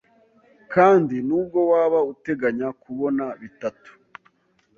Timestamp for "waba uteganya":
1.71-2.67